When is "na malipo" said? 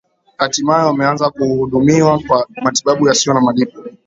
3.33-3.79